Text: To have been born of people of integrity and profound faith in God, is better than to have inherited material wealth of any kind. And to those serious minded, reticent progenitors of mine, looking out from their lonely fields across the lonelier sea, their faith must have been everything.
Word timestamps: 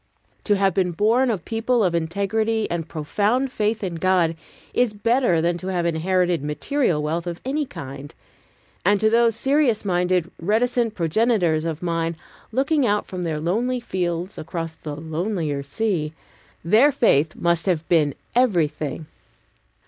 To 0.45 0.55
have 0.55 0.73
been 0.73 0.93
born 0.93 1.29
of 1.29 1.45
people 1.45 1.83
of 1.83 1.93
integrity 1.93 2.67
and 2.71 2.89
profound 2.89 3.51
faith 3.51 3.83
in 3.83 3.97
God, 3.97 4.35
is 4.73 4.93
better 4.95 5.41
than 5.43 5.59
to 5.59 5.67
have 5.67 5.85
inherited 5.85 6.43
material 6.43 7.03
wealth 7.03 7.27
of 7.27 7.39
any 7.45 7.67
kind. 7.67 8.11
And 8.83 8.99
to 8.99 9.11
those 9.11 9.35
serious 9.35 9.85
minded, 9.85 10.31
reticent 10.39 10.95
progenitors 10.95 11.65
of 11.65 11.83
mine, 11.83 12.15
looking 12.51 12.83
out 12.83 13.05
from 13.05 13.21
their 13.21 13.39
lonely 13.39 13.79
fields 13.79 14.39
across 14.39 14.73
the 14.73 14.95
lonelier 14.95 15.61
sea, 15.61 16.13
their 16.65 16.91
faith 16.91 17.35
must 17.35 17.67
have 17.67 17.87
been 17.87 18.15
everything. 18.33 19.05